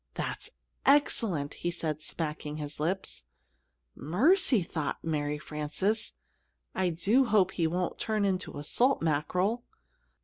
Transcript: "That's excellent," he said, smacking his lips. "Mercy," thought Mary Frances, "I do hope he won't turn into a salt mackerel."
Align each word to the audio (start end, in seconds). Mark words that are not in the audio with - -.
"That's 0.15 0.49
excellent," 0.83 1.53
he 1.53 1.69
said, 1.69 2.01
smacking 2.01 2.57
his 2.57 2.79
lips. 2.79 3.25
"Mercy," 3.93 4.63
thought 4.63 5.03
Mary 5.03 5.37
Frances, 5.37 6.13
"I 6.73 6.89
do 6.89 7.25
hope 7.25 7.51
he 7.51 7.67
won't 7.67 7.99
turn 7.99 8.25
into 8.25 8.57
a 8.57 8.63
salt 8.63 9.03
mackerel." 9.03 9.63